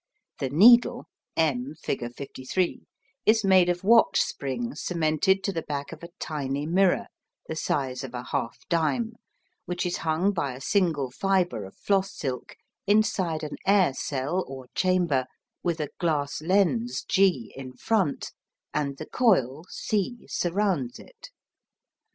The 0.39 0.49
needle 0.49 1.05
(M 1.37 1.75
figure 1.79 2.09
53) 2.09 2.87
is 3.27 3.43
made 3.43 3.69
of 3.69 3.83
watch 3.83 4.19
spring 4.19 4.73
cemented 4.73 5.43
to 5.43 5.51
the 5.53 5.61
back 5.61 5.91
of 5.91 6.01
a 6.01 6.09
tiny 6.19 6.65
mirror 6.65 7.05
the 7.47 7.55
size 7.55 8.03
of 8.03 8.15
a 8.15 8.23
half 8.23 8.57
dime 8.67 9.13
which 9.67 9.85
is 9.85 9.97
hung 9.97 10.33
by 10.33 10.55
a 10.55 10.59
single 10.59 11.11
fibre 11.11 11.65
of 11.65 11.75
floss 11.75 12.17
silk 12.17 12.55
inside 12.87 13.43
an 13.43 13.57
air 13.67 13.93
cell 13.93 14.43
or 14.47 14.69
chamber 14.73 15.27
with 15.61 15.79
a 15.79 15.89
glass 15.99 16.41
lens 16.41 17.03
G 17.07 17.53
in 17.55 17.73
front, 17.73 18.31
and 18.73 18.97
the 18.97 19.05
coil 19.05 19.65
C 19.69 20.25
surrounds 20.27 20.97
it. 20.97 21.29